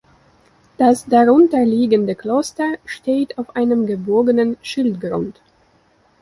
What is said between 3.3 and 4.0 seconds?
auf einem